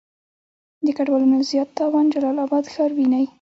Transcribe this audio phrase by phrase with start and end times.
[0.85, 3.25] د ګډوالو نه زيات تاوان جلال آباد ښار وينئ.